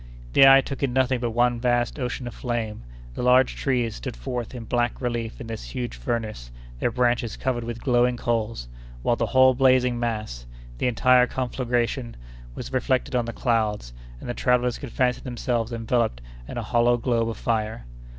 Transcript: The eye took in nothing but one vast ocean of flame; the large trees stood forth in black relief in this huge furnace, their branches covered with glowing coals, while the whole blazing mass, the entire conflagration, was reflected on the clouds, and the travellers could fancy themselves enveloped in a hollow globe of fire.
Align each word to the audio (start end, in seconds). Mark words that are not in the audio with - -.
The 0.33 0.47
eye 0.47 0.61
took 0.61 0.81
in 0.81 0.93
nothing 0.93 1.19
but 1.19 1.29
one 1.29 1.59
vast 1.59 1.99
ocean 1.99 2.25
of 2.27 2.33
flame; 2.33 2.81
the 3.13 3.21
large 3.21 3.55
trees 3.55 3.97
stood 3.97 4.17
forth 4.17 4.55
in 4.55 4.63
black 4.63 4.99
relief 4.99 5.39
in 5.39 5.45
this 5.45 5.63
huge 5.63 5.95
furnace, 5.95 6.49
their 6.79 6.89
branches 6.89 7.37
covered 7.37 7.63
with 7.63 7.83
glowing 7.83 8.17
coals, 8.17 8.67
while 9.03 9.15
the 9.15 9.27
whole 9.27 9.53
blazing 9.53 9.99
mass, 9.99 10.47
the 10.79 10.87
entire 10.87 11.27
conflagration, 11.27 12.17
was 12.55 12.73
reflected 12.73 13.15
on 13.15 13.25
the 13.25 13.31
clouds, 13.31 13.93
and 14.19 14.27
the 14.27 14.33
travellers 14.33 14.79
could 14.79 14.91
fancy 14.91 15.21
themselves 15.21 15.71
enveloped 15.71 16.19
in 16.47 16.57
a 16.57 16.63
hollow 16.63 16.97
globe 16.97 17.29
of 17.29 17.37
fire. 17.37 17.85